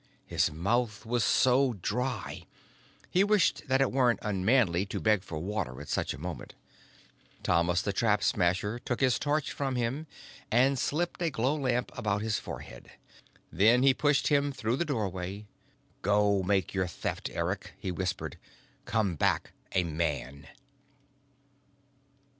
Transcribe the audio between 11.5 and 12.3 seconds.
lamp about